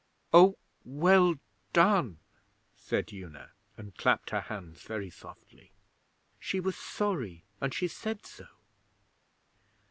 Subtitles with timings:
[0.33, 1.35] 'Oh, well
[1.73, 2.17] done!'
[2.75, 5.73] said Una, and clapped her hands very softly.
[6.39, 8.47] 'She was sorry, and she said so.'